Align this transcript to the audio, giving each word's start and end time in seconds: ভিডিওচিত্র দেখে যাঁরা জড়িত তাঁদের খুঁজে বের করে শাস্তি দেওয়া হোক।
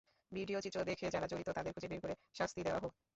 ভিডিওচিত্র 0.31 0.79
দেখে 0.83 1.05
যাঁরা 1.13 1.27
জড়িত 1.27 1.49
তাঁদের 1.49 1.73
খুঁজে 1.73 1.87
বের 1.87 2.01
করে 2.03 2.15
শাস্তি 2.33 2.61
দেওয়া 2.63 2.81
হোক। 2.83 2.93